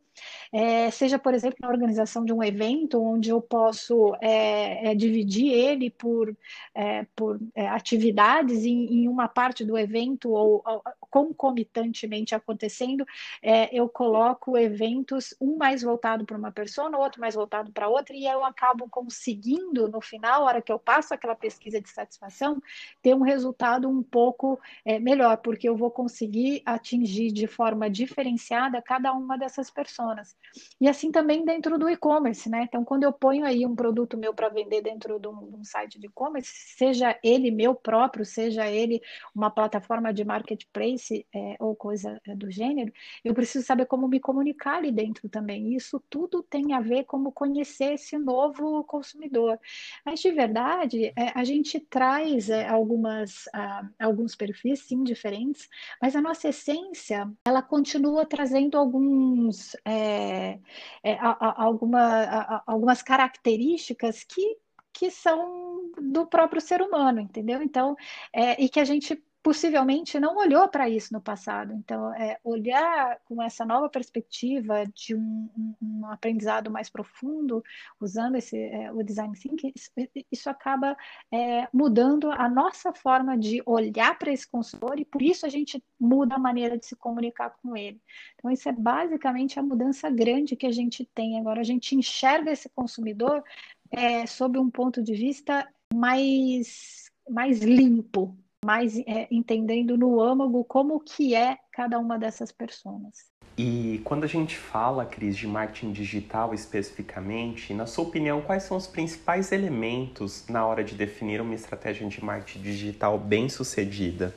é, 0.53 0.91
seja, 0.91 1.21
por 1.21 1.33
exemplo, 1.33 1.59
na 1.63 1.69
organização 1.69 2.25
de 2.25 2.33
um 2.33 2.43
evento, 2.43 3.01
onde 3.01 3.31
eu 3.31 3.41
posso 3.41 4.13
é, 4.21 4.91
é, 4.91 4.95
dividir 4.97 5.53
ele 5.53 5.89
por, 5.89 6.37
é, 6.75 7.07
por 7.15 7.39
é, 7.55 7.69
atividades 7.69 8.65
em, 8.65 9.05
em, 9.05 9.09
uma 9.09 9.29
parte 9.29 9.65
do 9.65 9.79
evento 9.79 10.31
ou, 10.31 10.65
ou 10.67 10.83
concomitantemente 11.09 12.35
acontecendo, 12.35 13.07
é, 13.41 13.73
eu 13.73 13.89
coloco 13.89 14.59
eventos, 14.59 15.33
um 15.41 15.57
mais 15.57 15.83
voltado 15.83 16.25
para 16.25 16.37
uma 16.37 16.51
pessoa, 16.51 16.91
outro 16.97 17.21
mais 17.21 17.37
voltado 17.37 17.71
para 17.71 17.89
outra, 17.89 18.17
e 18.17 18.27
eu 18.27 18.45
acabo 18.45 18.89
conseguindo, 18.89 19.87
no 19.87 20.01
final, 20.01 20.43
a 20.43 20.47
hora 20.47 20.63
que 20.63 20.73
eu 20.73 20.79
passo 20.79 21.15
aquela 21.15 21.37
pesquisa 21.37 21.81
de 21.81 21.89
satisfação, 21.89 22.61
ter 23.01 23.15
um 23.15 23.23
resultado 23.23 23.89
um 23.89 24.03
pouco 24.03 24.59
melhor, 25.01 25.37
porque 25.37 25.69
eu 25.69 25.77
vou 25.77 25.91
conseguir 25.91 26.63
atingir 26.81 27.31
de 27.31 27.47
forma 27.47 27.89
diferenciada 27.91 28.83
cada 28.83 29.13
uma 29.13 29.37
dessas 29.37 29.71
pessoas. 29.71 30.35
E 30.81 30.89
assim 30.89 31.13
também 31.13 31.45
dentro 31.45 31.79
do 31.79 31.89
e-commerce, 31.89 32.49
né? 32.49 32.65
Então, 32.69 32.85
quando 32.85 33.05
eu 33.05 33.13
ponho 33.13 33.45
aí 33.45 33.65
um 33.67 33.77
produto 33.77 34.17
meu 34.17 34.35
para 34.35 34.49
vender 34.49 34.83
dentro 34.83 35.21
de 35.21 35.29
um, 35.29 35.51
de 35.51 35.57
um 35.57 35.65
site 35.65 35.99
de 35.99 36.07
e-commerce, 36.07 36.51
seja 36.77 37.19
ele 37.23 37.51
meu 37.51 37.75
próprio, 37.75 38.25
seja 38.25 38.69
ele 38.69 39.01
uma 39.35 39.51
plataforma 39.51 40.13
de 40.13 40.25
marketplace 40.25 41.27
é, 41.35 41.57
ou 41.61 41.77
coisa 41.77 42.21
é, 42.27 42.35
do 42.35 42.51
gênero, 42.51 42.93
eu 43.25 43.35
preciso 43.35 43.65
saber 43.65 43.87
como 43.87 44.09
me 44.09 44.19
comunicar 44.19 44.77
ali 44.77 44.91
dentro 44.91 45.29
também. 45.29 45.75
Isso 45.75 46.03
tudo 46.09 46.43
tem 46.43 46.73
a 46.73 46.81
ver 46.81 47.05
como 47.05 47.31
conhecer 47.33 47.95
esse 47.95 48.19
novo 48.19 48.83
consumidor. 48.85 49.59
Mas 50.05 50.21
de 50.21 50.31
verdade, 50.31 51.13
é, 51.17 51.33
a 51.35 51.45
gente 51.45 51.79
traz 51.79 52.49
é, 52.49 52.67
algumas, 52.67 53.47
uh, 53.55 53.89
alguns 53.99 54.35
perfis, 54.35 54.81
sim, 54.81 55.03
diferentes, 55.03 55.69
mas 56.01 56.17
a 56.17 56.21
nossa 56.21 56.49
essência 56.49 56.70
ciência, 56.71 57.31
ela 57.45 57.62
continua 57.62 58.25
trazendo 58.27 58.79
alguns, 58.79 59.75
é, 59.85 60.59
é, 61.03 61.15
a, 61.15 61.31
a, 61.31 61.62
alguma, 61.65 62.00
a, 62.00 62.62
algumas 62.67 63.03
características 63.03 64.25
que, 64.25 64.57
que 64.93 65.11
são 65.11 65.91
do 66.00 66.27
próprio 66.27 66.61
ser 66.61 66.81
humano, 66.81 67.21
entendeu? 67.21 67.62
Então, 67.62 67.97
é, 68.33 68.62
e 68.62 68.69
que 68.69 68.81
a 68.81 68.85
gente 68.85 69.21
possivelmente 69.43 70.21
não 70.21 70.37
olhou 70.37 70.69
para 70.69 70.89
isso 70.89 71.13
no 71.13 71.21
passado. 71.21 71.73
Então, 71.73 72.15
é, 72.15 72.39
olhar 72.45 73.19
com 73.25 73.43
essa 73.43 73.65
nova 73.65 73.89
perspectiva 73.89 74.85
de 74.95 75.15
um, 75.15 75.77
um, 75.81 76.07
aprendizado 76.07 76.71
mais 76.71 76.91
profundo, 76.91 77.63
usando 77.99 78.37
esse, 78.37 78.57
é, 78.59 78.93
o 78.93 79.03
design 79.03 79.35
thinking, 79.35 79.73
isso, 79.75 79.91
isso 80.31 80.51
acaba 80.51 80.97
é, 81.33 81.67
mudando 81.73 82.31
a 82.31 82.49
nossa 82.49 82.93
forma 82.93 83.37
de 83.39 83.63
olhar 83.65 84.19
para 84.19 84.33
esse 84.33 84.47
consumidor 84.47 85.01
e 85.01 85.05
por 85.05 85.23
isso 85.23 85.47
a 85.47 85.49
gente 85.49 85.83
muda 85.99 86.35
a 86.35 86.39
maneira 86.39 86.77
de 86.77 86.85
se 86.85 86.97
comunicar 86.97 87.57
com 87.63 87.77
ele. 87.77 88.01
Então, 88.35 88.51
isso 88.51 88.69
é 88.69 88.73
basicamente 88.73 89.59
a 89.59 89.63
mudança 89.63 90.11
grande 90.11 90.55
que 90.57 90.67
a 90.67 90.73
gente 90.73 91.09
tem. 91.15 91.39
Agora, 91.41 91.61
a 91.61 91.65
gente 91.65 91.97
enxerga 91.97 92.51
esse 92.51 92.69
consumidor 92.69 93.43
é, 93.91 94.27
sob 94.27 94.59
um 94.59 94.71
ponto 94.71 95.03
de 95.03 95.15
vista 95.15 95.67
mais, 95.93 97.11
mais 97.29 97.61
limpo, 97.61 98.37
mais 98.64 98.99
é, 99.07 99.26
entendendo 99.31 99.97
no 99.97 100.21
âmago 100.21 100.62
como 100.64 101.00
que 101.00 101.35
é 101.35 101.59
cada 101.73 101.99
uma 101.99 102.19
dessas 102.19 102.52
pessoas. 102.52 103.31
E 103.57 104.00
quando 104.05 104.25
a 104.25 104.26
gente 104.26 104.57
fala, 104.57 105.05
Cris, 105.05 105.37
de 105.37 105.47
marketing 105.47 105.93
digital 105.93 106.55
especificamente, 106.55 107.75
na 107.75 107.87
sua 107.87 108.05
opinião, 108.05 108.40
quais 108.40 108.62
são 108.62 108.76
os 108.76 108.87
principais 108.87 109.52
elementos 109.52 110.47
na 110.49 110.64
hora 110.67 110.85
de 110.85 110.95
definir 110.95 111.40
uma 111.40 111.55
estratégia 111.55 112.09
de 112.09 112.25
marketing 112.25 112.62
digital 112.62 113.19
bem 113.19 113.49
sucedida? 113.49 114.35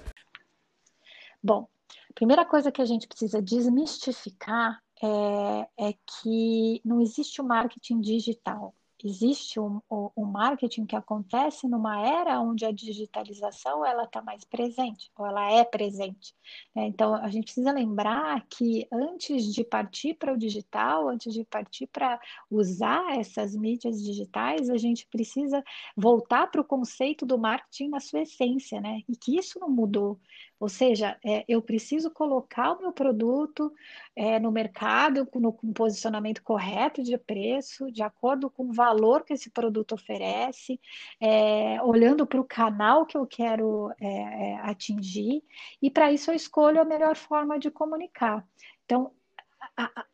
Bom, 1.41 1.67
a 2.09 2.13
primeira 2.13 2.45
coisa 2.45 2.71
que 2.71 2.81
a 2.81 2.85
gente 2.85 3.07
precisa 3.07 3.41
desmistificar 3.41 4.81
é, 5.01 5.87
é 5.89 5.93
que 5.93 6.81
não 6.83 7.01
existe 7.01 7.41
o 7.41 7.45
marketing 7.45 7.99
digital 7.99 8.73
existe 9.03 9.59
um, 9.59 9.81
um, 9.89 10.25
marketing 10.25 10.85
que 10.85 10.95
acontece 10.95 11.67
numa 11.67 11.99
era 12.07 12.39
onde 12.39 12.65
a 12.65 12.71
digitalização 12.71 13.85
ela 13.85 14.05
está 14.05 14.21
mais 14.21 14.43
presente, 14.45 15.11
ou 15.17 15.25
ela 15.25 15.51
é 15.51 15.63
presente. 15.65 16.33
Né? 16.73 16.87
Então, 16.87 17.13
a 17.15 17.29
gente 17.29 17.45
precisa 17.45 17.71
lembrar 17.71 18.45
que 18.47 18.87
antes 18.91 19.53
de 19.53 19.63
partir 19.63 20.13
para 20.13 20.33
o 20.33 20.37
digital, 20.37 21.09
antes 21.09 21.33
de 21.33 21.43
partir 21.43 21.87
para 21.87 22.19
usar 22.49 23.19
essas 23.19 23.55
mídias 23.55 24.01
digitais, 24.01 24.69
a 24.69 24.77
gente 24.77 25.05
precisa 25.07 25.63
voltar 25.95 26.47
para 26.47 26.61
o 26.61 26.65
conceito 26.65 27.25
do 27.25 27.37
marketing 27.37 27.89
na 27.89 27.99
sua 27.99 28.21
essência, 28.21 28.79
né? 28.79 29.01
E 29.09 29.15
que 29.17 29.37
isso 29.37 29.59
não 29.59 29.69
mudou. 29.69 30.19
Ou 30.63 30.69
seja, 30.69 31.17
é, 31.25 31.43
eu 31.45 31.61
preciso 31.61 32.09
colocar 32.09 32.71
o 32.71 32.79
meu 32.79 32.93
produto 32.93 33.69
é, 34.15 34.39
no 34.39 34.49
mercado 34.49 35.27
no, 35.35 35.51
com 35.51 35.73
posicionamento 35.73 36.41
correto 36.41 37.03
de 37.03 37.17
preço, 37.17 37.91
de 37.91 38.01
acordo 38.01 38.49
com 38.49 38.69
o 38.69 38.71
valor 38.71 39.25
que 39.25 39.33
esse 39.33 39.49
produto 39.49 39.93
oferece, 39.93 40.79
é, 41.19 41.81
olhando 41.81 42.25
para 42.25 42.39
o 42.39 42.45
canal 42.45 43.05
que 43.05 43.17
eu 43.17 43.27
quero 43.27 43.91
é, 43.99 44.07
é, 44.07 44.55
atingir, 44.61 45.43
e 45.81 45.91
para 45.91 46.13
isso 46.13 46.31
eu 46.31 46.35
escolho 46.35 46.79
a 46.79 46.85
melhor 46.85 47.17
forma 47.17 47.59
de 47.59 47.69
comunicar. 47.69 48.47
Então, 48.85 49.11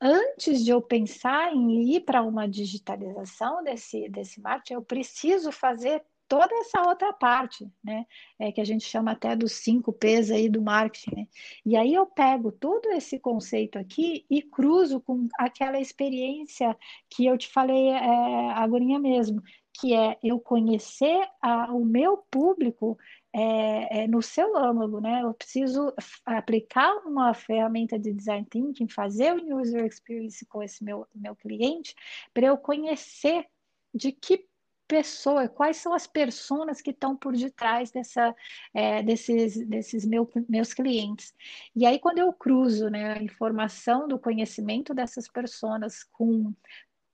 antes 0.01 0.65
de 0.65 0.71
eu 0.71 0.81
pensar 0.81 1.53
em 1.53 1.93
ir 1.93 1.99
para 1.99 2.23
uma 2.23 2.49
digitalização 2.49 3.63
desse, 3.63 4.09
desse 4.09 4.41
marketing, 4.41 4.73
eu 4.73 4.81
preciso 4.81 5.51
fazer 5.51 6.03
toda 6.29 6.55
essa 6.59 6.87
outra 6.87 7.11
parte, 7.11 7.67
né? 7.83 8.05
É, 8.37 8.51
que 8.51 8.61
a 8.61 8.63
gente 8.63 8.85
chama 8.85 9.11
até 9.11 9.35
dos 9.35 9.53
cinco 9.53 9.91
P's 9.91 10.29
aí 10.29 10.47
do 10.47 10.61
marketing. 10.61 11.15
Né? 11.15 11.27
E 11.65 11.75
aí 11.75 11.93
eu 11.93 12.05
pego 12.05 12.51
todo 12.51 12.89
esse 12.91 13.19
conceito 13.19 13.77
aqui 13.77 14.25
e 14.29 14.41
cruzo 14.41 15.01
com 15.01 15.27
aquela 15.37 15.79
experiência 15.79 16.77
que 17.09 17.25
eu 17.25 17.37
te 17.37 17.49
falei 17.49 17.89
é, 17.89 18.51
agora 18.51 18.79
mesmo, 18.99 19.41
que 19.73 19.93
é 19.93 20.17
eu 20.23 20.39
conhecer 20.39 21.27
a, 21.41 21.73
o 21.73 21.83
meu 21.83 22.17
público 22.17 22.97
é, 23.33 24.03
é, 24.03 24.07
no 24.07 24.21
seu 24.21 24.55
âmago, 24.55 25.01
né? 25.01 25.21
Eu 25.23 25.33
preciso 25.33 25.93
aplicar 26.25 26.95
uma 27.05 27.33
ferramenta 27.33 27.97
de 27.97 28.13
design 28.13 28.45
thinking, 28.49 28.87
fazer 28.87 29.33
o 29.33 29.59
user 29.59 29.85
experience 29.85 30.45
com 30.45 30.61
esse 30.61 30.83
meu, 30.83 31.07
meu 31.15 31.35
cliente, 31.35 31.95
para 32.33 32.47
eu 32.47 32.57
conhecer 32.57 33.47
de 33.93 34.11
que 34.11 34.48
pessoa, 34.89 35.47
quais 35.47 35.77
são 35.77 35.93
as 35.93 36.07
pessoas 36.07 36.81
que 36.81 36.89
estão 36.89 37.15
por 37.15 37.33
detrás 37.33 37.91
dessa, 37.91 38.35
é, 38.73 39.03
desses, 39.03 39.63
desses 39.67 40.03
meu, 40.03 40.27
meus 40.49 40.73
clientes. 40.73 41.31
E 41.75 41.85
aí, 41.85 41.99
quando 41.99 42.17
eu 42.17 42.33
cruzo 42.33 42.89
né, 42.89 43.13
a 43.13 43.23
informação 43.23 44.07
do 44.07 44.17
conhecimento 44.17 44.91
dessas 44.91 45.27
pessoas 45.27 46.03
com 46.05 46.51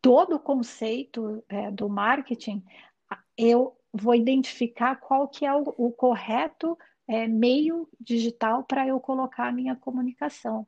todo 0.01 0.37
o 0.37 0.39
conceito 0.39 1.43
é, 1.49 1.69
do 1.69 1.89
marketing, 1.89 2.63
eu 3.37 3.77
vou 3.93 4.15
identificar 4.15 4.95
qual 4.95 5.27
que 5.27 5.45
é 5.45 5.53
o, 5.53 5.63
o 5.77 5.91
correto 5.91 6.77
é, 7.09 7.27
meio 7.27 7.89
digital 7.99 8.63
para 8.63 8.87
eu 8.87 9.01
colocar 9.01 9.47
a 9.47 9.51
minha 9.51 9.75
comunicação. 9.75 10.65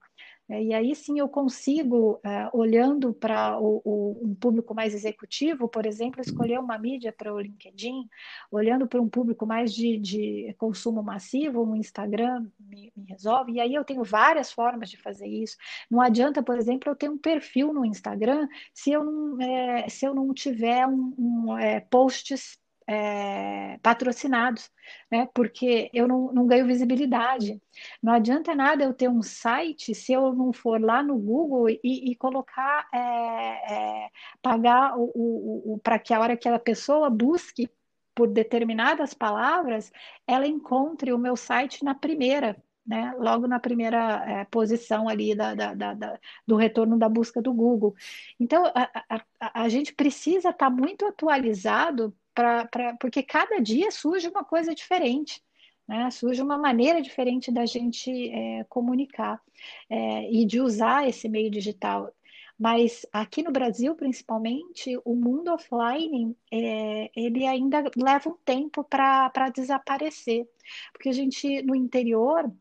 É, 0.49 0.63
e 0.63 0.73
aí 0.73 0.95
sim 0.95 1.19
eu 1.19 1.27
consigo, 1.27 2.21
é, 2.23 2.49
olhando 2.53 3.13
para 3.13 3.59
um 3.59 4.33
público 4.39 4.73
mais 4.73 4.93
executivo, 4.93 5.67
por 5.67 5.85
exemplo, 5.85 6.21
escolher 6.21 6.57
uma 6.59 6.77
mídia 6.77 7.11
para 7.11 7.33
o 7.33 7.39
LinkedIn, 7.39 8.07
olhando 8.49 8.87
para 8.87 9.01
um 9.01 9.09
público 9.09 9.45
mais 9.45 9.73
de, 9.73 9.97
de 9.97 10.55
consumo 10.57 11.03
massivo, 11.03 11.63
o 11.63 11.75
Instagram 11.75 12.49
me, 12.59 12.93
me, 12.95 13.05
resolve. 13.09 13.53
E 13.53 13.59
aí 13.59 13.73
eu 13.73 13.83
tenho 13.83 14.03
várias 14.05 14.51
formas 14.51 14.89
de 14.89 14.97
fazer 14.97 15.27
isso. 15.27 15.57
Não 15.91 15.99
adianta, 15.99 16.41
por 16.41 16.57
exemplo, 16.57 16.89
eu 16.89 16.95
ter 16.95 17.09
um 17.09 17.17
perfil 17.17 17.73
no 17.73 17.85
Instagram 17.85 18.47
se 18.73 18.91
eu 18.91 19.03
não, 19.03 19.41
é, 19.41 19.89
se 19.89 20.05
eu 20.05 20.15
não 20.15 20.33
tiver 20.33 20.87
um, 20.87 21.13
um 21.17 21.57
é, 21.57 21.81
posts 21.81 22.57
é, 22.87 23.77
patrocinados, 23.83 24.71
né? 25.11 25.27
Porque 25.33 25.89
eu 25.93 26.07
não, 26.07 26.31
não, 26.33 26.47
ganho 26.47 26.65
visibilidade. 26.65 27.61
Não 28.01 28.13
adianta 28.13 28.55
nada 28.55 28.83
eu 28.83 28.93
ter 28.93 29.09
um 29.09 29.21
site 29.21 29.93
se 29.93 30.13
eu 30.13 30.33
não 30.33 30.53
for 30.53 30.81
lá 30.81 31.03
no 31.03 31.17
Google 31.17 31.69
e, 31.69 31.79
e 31.83 32.15
colocar, 32.15 32.87
é, 32.93 34.05
é, 34.05 34.09
pagar 34.41 34.97
o, 34.97 35.11
o, 35.13 35.73
o 35.73 35.79
para 35.79 35.99
que 35.99 36.13
a 36.13 36.19
hora 36.19 36.37
que 36.37 36.47
a 36.47 36.57
pessoa 36.59 37.09
busque 37.09 37.69
por 38.15 38.27
determinadas 38.27 39.13
palavras, 39.13 39.91
ela 40.25 40.47
encontre 40.47 41.13
o 41.13 41.19
meu 41.19 41.35
site 41.35 41.83
na 41.83 41.93
primeira, 41.93 42.57
né, 42.85 43.13
logo 43.19 43.47
na 43.47 43.59
primeira 43.59 44.23
é, 44.25 44.45
posição 44.45 45.07
ali 45.07 45.35
da, 45.35 45.53
da, 45.53 45.73
da, 45.75 46.19
do 46.47 46.55
retorno 46.55 46.97
da 46.97 47.07
busca 47.07 47.41
do 47.41 47.53
Google. 47.53 47.93
Então, 48.39 48.65
a, 48.73 49.03
a, 49.39 49.63
a 49.63 49.69
gente 49.69 49.93
precisa 49.93 50.49
estar 50.49 50.53
tá 50.53 50.69
muito 50.69 51.05
atualizado 51.05 52.15
pra, 52.37 52.65
pra, 52.67 52.95
porque 52.97 53.23
cada 53.23 53.59
dia 53.59 53.89
surge 53.89 54.27
uma 54.27 54.43
coisa 54.43 54.75
diferente. 54.75 55.43
Né? 55.87 56.11
Surge 56.11 56.39
uma 56.39 56.57
maneira 56.57 57.01
diferente 57.01 57.51
da 57.51 57.65
gente 57.65 58.29
é, 58.29 58.63
comunicar 58.65 59.41
é, 59.89 60.31
e 60.31 60.45
de 60.45 60.61
usar 60.61 61.09
esse 61.09 61.27
meio 61.27 61.49
digital. 61.49 62.13
Mas 62.59 63.05
aqui 63.11 63.41
no 63.41 63.51
Brasil, 63.51 63.95
principalmente, 63.95 64.99
o 65.03 65.15
mundo 65.15 65.51
offline, 65.51 66.35
é, 66.51 67.09
ele 67.15 67.45
ainda 67.47 67.83
leva 67.95 68.29
um 68.29 68.37
tempo 68.45 68.83
para 68.83 69.49
desaparecer. 69.49 70.47
Porque 70.93 71.09
a 71.09 71.13
gente, 71.13 71.63
no 71.63 71.73
interior, 71.73 72.51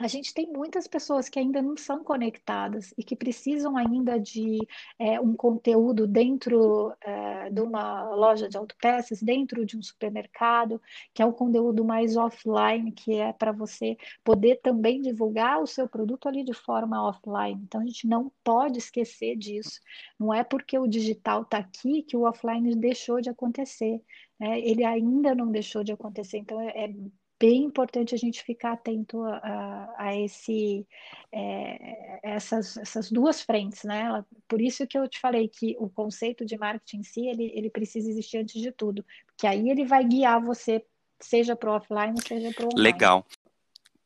a 0.00 0.06
gente 0.06 0.32
tem 0.32 0.46
muitas 0.50 0.86
pessoas 0.86 1.28
que 1.28 1.38
ainda 1.38 1.60
não 1.60 1.76
são 1.76 2.02
conectadas 2.02 2.94
e 2.96 3.04
que 3.04 3.14
precisam 3.14 3.76
ainda 3.76 4.18
de 4.18 4.58
é, 4.98 5.20
um 5.20 5.34
conteúdo 5.36 6.06
dentro 6.06 6.94
é, 7.02 7.50
de 7.50 7.60
uma 7.60 8.14
loja 8.14 8.48
de 8.48 8.56
autopeças, 8.56 9.22
dentro 9.22 9.66
de 9.66 9.76
um 9.76 9.82
supermercado, 9.82 10.80
que 11.12 11.20
é 11.20 11.26
um 11.26 11.32
conteúdo 11.32 11.84
mais 11.84 12.16
offline, 12.16 12.90
que 12.92 13.12
é 13.16 13.30
para 13.34 13.52
você 13.52 13.98
poder 14.24 14.56
também 14.62 15.02
divulgar 15.02 15.60
o 15.60 15.66
seu 15.66 15.86
produto 15.86 16.28
ali 16.28 16.44
de 16.44 16.54
forma 16.54 17.06
offline. 17.06 17.60
Então, 17.62 17.82
a 17.82 17.84
gente 17.84 18.06
não 18.06 18.32
pode 18.42 18.78
esquecer 18.78 19.36
disso. 19.36 19.80
Não 20.18 20.32
é 20.32 20.42
porque 20.42 20.78
o 20.78 20.86
digital 20.86 21.42
está 21.42 21.58
aqui 21.58 22.02
que 22.02 22.16
o 22.16 22.22
offline 22.22 22.74
deixou 22.74 23.20
de 23.20 23.28
acontecer. 23.28 24.02
Né? 24.38 24.60
Ele 24.60 24.82
ainda 24.82 25.34
não 25.34 25.50
deixou 25.50 25.84
de 25.84 25.92
acontecer. 25.92 26.38
Então, 26.38 26.58
é, 26.58 26.86
é 26.86 26.94
bem 27.40 27.64
importante 27.64 28.14
a 28.14 28.18
gente 28.18 28.42
ficar 28.42 28.72
atento 28.72 29.24
a, 29.24 29.94
a 29.96 30.14
esse, 30.14 30.86
é, 31.32 32.20
essas, 32.22 32.76
essas 32.76 33.10
duas 33.10 33.40
frentes, 33.40 33.82
né? 33.82 34.22
Por 34.46 34.60
isso 34.60 34.86
que 34.86 34.98
eu 34.98 35.08
te 35.08 35.18
falei 35.18 35.48
que 35.48 35.74
o 35.80 35.88
conceito 35.88 36.44
de 36.44 36.58
marketing 36.58 36.98
em 36.98 37.02
si, 37.02 37.26
ele, 37.26 37.50
ele 37.54 37.70
precisa 37.70 38.10
existir 38.10 38.36
antes 38.36 38.60
de 38.60 38.70
tudo, 38.70 39.02
porque 39.26 39.46
aí 39.46 39.70
ele 39.70 39.86
vai 39.86 40.04
guiar 40.04 40.38
você, 40.38 40.84
seja 41.18 41.56
para 41.56 41.70
o 41.70 41.76
offline, 41.76 42.20
seja 42.20 42.52
para 42.52 42.66
o 42.66 42.68
online. 42.68 42.82
Legal. 42.82 43.26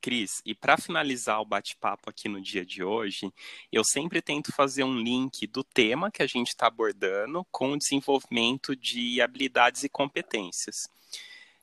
Cris, 0.00 0.42
e 0.44 0.54
para 0.54 0.76
finalizar 0.76 1.40
o 1.40 1.46
bate-papo 1.46 2.10
aqui 2.10 2.28
no 2.28 2.40
dia 2.40 2.64
de 2.64 2.84
hoje, 2.84 3.32
eu 3.72 3.82
sempre 3.82 4.20
tento 4.20 4.52
fazer 4.52 4.84
um 4.84 4.98
link 4.98 5.46
do 5.46 5.64
tema 5.64 6.10
que 6.10 6.22
a 6.22 6.26
gente 6.26 6.48
está 6.48 6.66
abordando 6.66 7.44
com 7.50 7.72
o 7.72 7.78
desenvolvimento 7.78 8.76
de 8.76 9.22
habilidades 9.22 9.82
e 9.82 9.88
competências. 9.88 10.86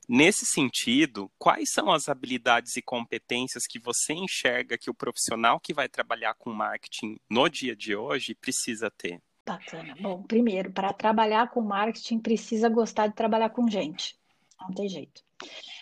Nesse 0.08 0.44
sentido, 0.44 1.30
quais 1.38 1.70
são 1.70 1.90
as 1.90 2.08
habilidades 2.08 2.76
e 2.76 2.82
competências 2.82 3.66
que 3.66 3.78
você 3.78 4.12
enxerga 4.12 4.76
que 4.76 4.90
o 4.90 4.94
profissional 4.94 5.60
que 5.60 5.72
vai 5.72 5.88
trabalhar 5.88 6.34
com 6.34 6.52
marketing 6.52 7.18
no 7.30 7.48
dia 7.48 7.74
de 7.74 7.94
hoje 7.94 8.34
precisa 8.34 8.90
ter? 8.90 9.20
Bacana. 9.46 9.94
Bom, 10.00 10.22
primeiro, 10.22 10.72
para 10.72 10.92
trabalhar 10.92 11.50
com 11.50 11.60
marketing, 11.60 12.18
precisa 12.18 12.68
gostar 12.68 13.08
de 13.08 13.14
trabalhar 13.14 13.50
com 13.50 13.68
gente. 13.68 14.16
Não 14.60 14.72
tem 14.72 14.88
jeito. 14.88 15.22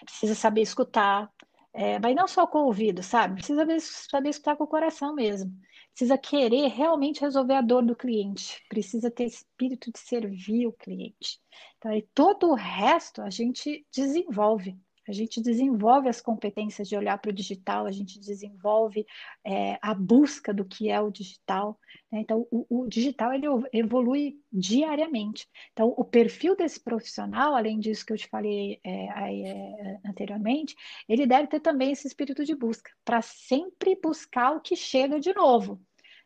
Precisa 0.05 0.35
saber 0.35 0.63
escutar, 0.63 1.31
é, 1.73 1.99
mas 1.99 2.15
não 2.15 2.27
só 2.27 2.47
com 2.47 2.59
o 2.59 2.67
ouvido, 2.67 3.03
sabe? 3.03 3.35
Precisa 3.35 3.61
saber, 3.61 3.81
saber 3.81 4.29
escutar 4.31 4.57
com 4.57 4.65
o 4.65 4.69
coração 4.69 5.15
mesmo 5.15 5.55
precisa 6.01 6.17
querer 6.17 6.69
realmente 6.69 7.21
resolver 7.21 7.53
a 7.53 7.61
dor 7.61 7.85
do 7.85 7.95
cliente, 7.95 8.65
precisa 8.71 9.11
ter 9.11 9.25
espírito 9.25 9.93
de 9.93 9.99
servir 9.99 10.67
o 10.67 10.73
cliente. 10.73 11.39
Então, 11.77 11.91
aí 11.91 12.09
todo 12.15 12.49
o 12.49 12.55
resto 12.55 13.21
a 13.21 13.29
gente 13.29 13.87
desenvolve. 13.93 14.79
A 15.07 15.13
gente 15.13 15.43
desenvolve 15.43 16.09
as 16.09 16.21
competências 16.21 16.89
de 16.89 16.97
olhar 16.97 17.19
para 17.19 17.31
o 17.31 17.35
digital, 17.35 17.85
a 17.85 17.93
gente 17.93 18.19
desenvolve 18.19 19.05
é, 19.45 19.79
a 19.83 19.93
busca 19.93 20.55
do 20.55 20.65
que 20.65 20.89
é 20.89 20.99
o 20.99 21.11
digital. 21.11 21.79
Né? 22.11 22.21
Então, 22.21 22.47
o, 22.51 22.65
o, 22.71 22.89
digital 22.89 23.35
ele 23.35 23.47
evolui 23.71 24.39
diariamente. 24.51 25.47
Então, 25.73 25.93
o 25.99 26.05
perfil 26.05 26.57
desse 26.57 26.81
profissional, 26.81 27.55
além 27.55 27.79
disso 27.79 28.07
que 28.07 28.13
eu 28.13 28.17
te 28.17 28.29
falei 28.29 28.81
é, 28.83 29.07
é, 29.07 30.01
anteriormente, 30.07 30.75
ele 31.07 31.27
deve 31.27 31.49
ter 31.49 31.61
também 31.61 31.93
esse 31.93 32.07
espírito 32.07 32.43
de 32.43 32.55
busca, 32.55 32.91
para 33.05 33.21
sempre 33.21 33.99
buscar 34.03 34.53
o 34.53 34.61
que 34.61 34.77
chega 34.77 35.21
de 35.21 35.35
novo. 35.35 35.79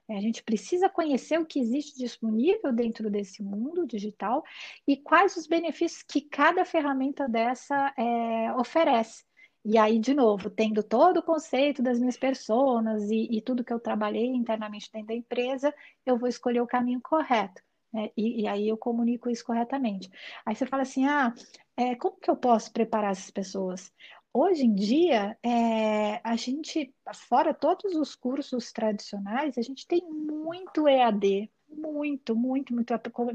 A 0.09 0.21
gente 0.21 0.43
precisa 0.43 0.89
conhecer 0.89 1.39
o 1.41 1.47
que 1.47 1.59
existe 1.59 1.99
disponível 1.99 2.73
dentro 2.73 3.11
desse 3.11 3.43
mundo 3.43 3.87
digital 3.87 4.45
e 4.87 4.97
quais 4.97 5.37
os 5.37 5.47
benefícios 5.47 6.03
que 6.03 6.21
cada 6.21 6.65
ferramenta 6.65 7.27
dessa 7.27 7.95
é, 7.97 8.53
oferece. 8.53 9.25
E 9.65 9.79
aí, 9.79 9.99
de 9.99 10.13
novo, 10.13 10.51
tendo 10.51 10.83
todo 10.83 11.19
o 11.19 11.23
conceito 11.23 11.83
das 11.83 11.99
minhas 11.99 12.19
pessoas 12.19 13.11
e, 13.11 13.29
e, 13.31 13.41
tudo 13.41 13.65
que 13.65 13.73
eu 13.73 13.81
trabalhei 13.81 14.27
internamente 14.27 14.91
dentro 14.93 15.09
da 15.09 15.15
empresa, 15.15 15.75
eu 16.05 16.19
vou 16.19 16.29
escolher 16.29 16.61
o 16.61 16.67
caminho 16.67 17.01
correto. 17.01 17.63
Né? 17.91 18.11
E, 18.15 18.43
e, 18.43 18.47
aí 18.47 18.69
eu 18.69 18.77
comunico 18.77 19.31
isso 19.31 19.45
corretamente. 19.45 20.11
Aí 20.45 20.55
você 20.55 20.67
fala 20.67 20.83
assim: 20.83 21.07
ah, 21.07 21.33
é, 21.79 21.95
como 21.95 22.19
que 22.21 22.31
eu 22.31 22.37
posso 22.37 22.71
preparar 22.73 23.13
essas 23.13 23.31
pessoas? 23.31 23.91
Hoje 24.35 24.64
em 24.64 24.75
dia, 24.75 25.38
é, 25.43 26.21
a 26.25 26.35
gente, 26.35 26.93
fora 27.29 27.55
todos 27.55 27.95
os 27.95 28.17
cursos 28.17 28.73
tradicionais, 28.73 29.57
a 29.57 29.62
gente 29.62 29.87
tem 29.87 30.03
muito 30.11 30.88
EAD, 30.88 31.49
muito, 31.69 32.35
muito, 32.35 32.75
muito. 32.75 32.93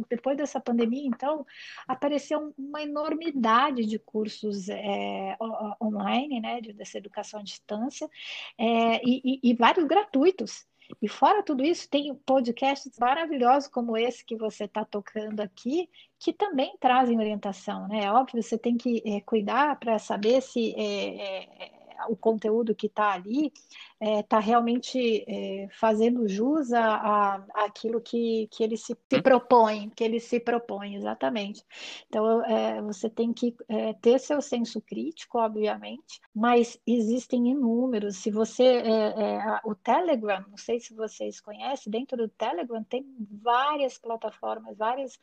Depois 0.10 0.38
dessa 0.38 0.60
pandemia, 0.60 1.06
então, 1.08 1.46
apareceu 1.88 2.53
uma 2.58 2.82
enormidade 2.82 3.86
de 3.86 3.98
cursos 3.98 4.68
é, 4.70 5.38
online, 5.82 6.41
né, 6.41 6.62
dessa 6.62 6.98
educação 6.98 7.39
à 7.39 7.44
distância, 7.44 8.09
é, 8.57 9.01
e, 9.05 9.40
e, 9.42 9.53
vários 9.55 9.85
gratuitos. 9.85 10.68
E 11.02 11.08
fora 11.08 11.44
tudo 11.44 11.64
isso, 11.64 11.90
tem 11.90 12.14
podcasts 12.25 12.98
maravilhosos 13.00 13.70
como 13.70 13.96
esse 13.96 14.25
que 14.25 14.36
você 14.36 14.66
está 14.66 14.84
tocando 14.84 15.40
aqui, 15.40 15.90
que 16.18 16.34
também 16.34 16.75
trazem 16.80 17.18
orientação, 17.18 17.88
né? 17.88 18.06
É 18.06 18.12
óbvio, 18.12 18.42
você 18.42 18.58
tem 18.58 18.75
que 18.75 19.02
é, 19.06 19.22
cuidar 19.22 19.80
para 19.80 20.00
saber 20.00 20.42
se 20.42 20.74
é, 20.75 21.66
é, 21.66 21.72
o 22.08 22.16
conteúdo 22.16 22.75
que 22.75 22.88
está 22.88 23.14
ali 23.14 23.52
está 24.00 24.38
é, 24.38 24.42
realmente 24.42 25.25
é, 25.27 25.68
fazendo 25.72 26.27
jus 26.27 26.72
a, 26.72 26.96
a, 26.96 27.35
aquilo 27.66 28.00
que, 28.00 28.48
que 28.50 28.64
ele 28.64 28.77
se, 28.77 28.98
se, 29.09 29.22
propõe, 29.22 29.90
que 29.90 30.03
ele 30.03 30.20
se 30.22 30.40
propõe, 30.40 30.96
exatamente. 30.96 31.66
Então, 32.07 32.44
é, 32.46 32.81
você 32.81 33.09
tem 33.09 33.33
que 33.33 33.53
é, 33.68 33.94
ter 33.94 34.20
seu 34.20 34.42
senso 34.42 34.81
crítico, 34.81 35.38
obviamente, 35.38 36.22
mas 36.33 36.79
existem 36.88 37.50
inúmeros. 37.50 38.18
Se 38.18 38.31
você, 38.31 38.64
é, 38.64 38.90
é, 38.90 39.59
o 39.66 39.75
Telegram, 39.75 40.46
não 40.50 40.57
sei 40.57 40.79
se 40.79 40.94
vocês 40.94 41.42
conhecem, 41.42 41.92
dentro 41.92 42.16
do 42.16 42.29
Telegram 42.29 42.83
tem 42.83 43.05
várias 43.42 43.98
plataformas, 43.98 44.77
várias 44.77 45.20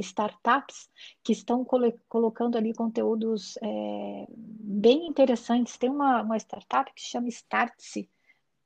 startups 0.00 0.88
que 1.22 1.32
estão 1.32 1.64
colo 1.64 1.92
colocando 2.08 2.56
ali 2.56 2.74
conteúdos 2.74 3.56
bem 4.30 5.06
interessantes. 5.06 5.76
Tem 5.76 5.90
uma, 5.90 6.22
uma 6.22 6.36
startup 6.36 6.92
que 6.92 7.00
se 7.00 7.08
chama 7.08 7.28
Start 7.28 7.75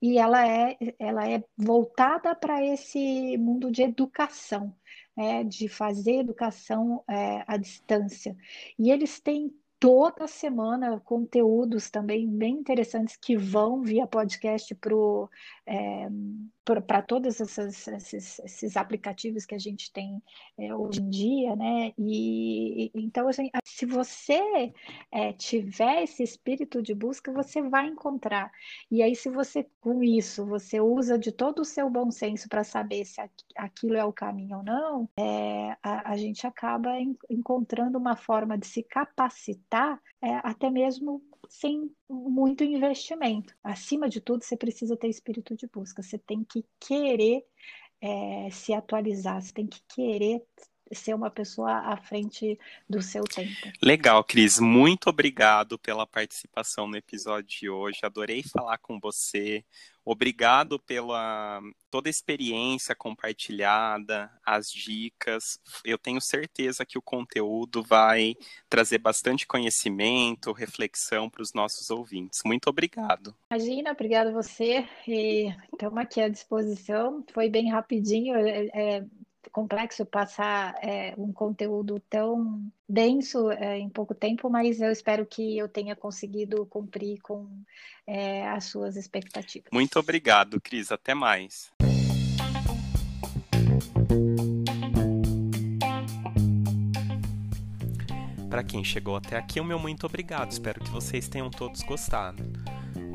e 0.02 0.18
ela 0.18 0.46
é, 0.46 0.78
ela 0.98 1.28
é 1.28 1.44
voltada 1.56 2.34
para 2.34 2.64
esse 2.64 3.36
mundo 3.36 3.70
de 3.70 3.82
educação, 3.82 4.74
né, 5.16 5.44
de 5.44 5.68
fazer 5.68 6.20
educação 6.20 7.04
é, 7.08 7.44
à 7.46 7.56
distância. 7.56 8.36
E 8.78 8.90
eles 8.90 9.20
têm 9.20 9.54
toda 9.80 10.28
semana 10.28 11.00
conteúdos 11.00 11.88
também 11.88 12.28
bem 12.28 12.56
interessantes 12.56 13.16
que 13.16 13.34
vão 13.34 13.80
via 13.80 14.06
podcast 14.06 14.74
para 14.74 16.98
é, 16.98 17.02
todos 17.02 17.40
esses, 17.40 17.88
esses, 17.88 18.38
esses, 18.40 18.76
aplicativos 18.76 19.46
que 19.46 19.54
a 19.54 19.58
gente 19.58 19.90
tem 19.90 20.22
é, 20.58 20.74
hoje 20.74 21.00
em 21.00 21.08
dia, 21.08 21.56
né? 21.56 21.94
E, 21.98 22.90
então, 22.94 23.26
assim, 23.26 23.50
se 23.64 23.86
você 23.86 24.70
é, 25.10 25.32
tiver 25.32 26.02
esse 26.02 26.22
espírito 26.22 26.82
de 26.82 26.94
busca, 26.94 27.32
você 27.32 27.62
vai 27.62 27.86
encontrar. 27.86 28.52
E 28.90 29.02
aí, 29.02 29.16
se 29.16 29.30
você, 29.30 29.66
com 29.80 30.02
isso, 30.02 30.44
você 30.44 30.80
usa 30.80 31.18
de 31.18 31.32
todo 31.32 31.60
o 31.60 31.64
seu 31.64 31.88
bom 31.88 32.10
senso 32.10 32.48
para 32.48 32.62
saber 32.62 33.06
se 33.06 33.20
aquilo 33.56 33.96
é 33.96 34.04
o 34.04 34.12
caminho 34.12 34.58
ou 34.58 34.62
não, 34.62 35.08
é, 35.16 35.76
a, 35.82 36.12
a, 36.12 36.16
gente 36.16 36.46
acaba 36.46 36.90
encontrando 37.30 37.96
uma 37.96 38.16
forma 38.16 38.58
de 38.58 38.66
se 38.66 38.82
capacitar, 38.82 39.69
é, 40.22 40.36
até 40.42 40.70
mesmo 40.70 41.22
sem 41.48 41.90
muito 42.08 42.62
investimento. 42.64 43.54
Acima 43.62 44.08
de 44.08 44.20
tudo, 44.20 44.44
você 44.44 44.56
precisa 44.56 44.96
ter 44.96 45.08
espírito 45.08 45.56
de 45.56 45.66
busca, 45.66 46.02
você 46.02 46.18
tem 46.18 46.44
que 46.44 46.64
querer 46.78 47.44
é, 48.00 48.50
se 48.50 48.72
atualizar, 48.72 49.40
você 49.40 49.52
tem 49.52 49.66
que 49.66 49.80
querer 49.88 50.42
ser 50.92 51.14
uma 51.14 51.30
pessoa 51.30 51.72
à 51.72 51.96
frente 51.96 52.58
do 52.88 53.00
seu 53.00 53.24
tempo. 53.24 53.72
Legal, 53.82 54.22
Cris. 54.24 54.58
Muito 54.58 55.08
obrigado 55.08 55.78
pela 55.78 56.06
participação 56.06 56.86
no 56.86 56.96
episódio 56.96 57.60
de 57.60 57.70
hoje. 57.70 58.00
Adorei 58.02 58.42
falar 58.42 58.78
com 58.78 58.98
você. 58.98 59.64
Obrigado 60.04 60.78
pela 60.78 61.60
toda 61.90 62.08
a 62.08 62.10
experiência 62.10 62.94
compartilhada, 62.94 64.30
as 64.44 64.70
dicas. 64.70 65.60
Eu 65.84 65.98
tenho 65.98 66.20
certeza 66.20 66.86
que 66.86 66.98
o 66.98 67.02
conteúdo 67.02 67.82
vai 67.82 68.34
trazer 68.68 68.98
bastante 68.98 69.46
conhecimento, 69.46 70.52
reflexão 70.52 71.28
para 71.28 71.42
os 71.42 71.52
nossos 71.52 71.90
ouvintes. 71.90 72.40
Muito 72.44 72.68
obrigado. 72.68 73.34
Imagina, 73.50 73.92
obrigado 73.92 74.28
a 74.28 74.32
você. 74.32 74.88
E 75.06 75.54
estamos 75.72 75.98
aqui 75.98 76.20
à 76.20 76.28
disposição. 76.28 77.24
Foi 77.32 77.48
bem 77.48 77.70
rapidinho. 77.70 78.34
É, 78.36 78.66
é 78.72 79.06
complexo 79.52 80.04
passar 80.04 80.74
é, 80.82 81.14
um 81.16 81.32
conteúdo 81.32 82.00
tão 82.08 82.62
denso 82.88 83.50
é, 83.50 83.78
em 83.78 83.88
pouco 83.88 84.14
tempo, 84.14 84.50
mas 84.50 84.80
eu 84.80 84.90
espero 84.90 85.24
que 85.24 85.56
eu 85.56 85.68
tenha 85.68 85.96
conseguido 85.96 86.66
cumprir 86.66 87.20
com 87.22 87.48
é, 88.06 88.46
as 88.48 88.64
suas 88.64 88.96
expectativas. 88.96 89.70
Muito 89.72 89.98
obrigado, 89.98 90.60
Cris. 90.60 90.92
Até 90.92 91.14
mais. 91.14 91.72
Para 98.50 98.64
quem 98.64 98.82
chegou 98.82 99.14
até 99.14 99.36
aqui, 99.36 99.60
o 99.60 99.64
meu 99.64 99.78
muito 99.78 100.04
obrigado. 100.04 100.50
Espero 100.50 100.80
que 100.80 100.90
vocês 100.90 101.28
tenham 101.28 101.48
todos 101.50 101.82
gostado. 101.82 102.42